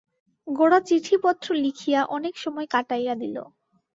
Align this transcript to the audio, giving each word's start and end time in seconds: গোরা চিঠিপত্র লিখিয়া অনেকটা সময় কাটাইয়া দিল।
গোরা 0.47 0.79
চিঠিপত্র 0.87 1.47
লিখিয়া 1.63 2.01
অনেকটা 2.15 2.41
সময় 2.43 2.67
কাটাইয়া 2.73 3.13
দিল। 3.15 3.35